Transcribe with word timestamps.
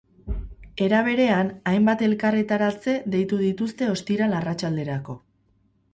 Era 0.85 1.01
berean, 1.07 1.51
hainbat 1.73 2.01
elkarretaratze 2.07 2.95
deitu 3.17 3.41
dituzte 3.45 3.93
ostiral 3.97 4.37
arratsalderako. 4.39 5.21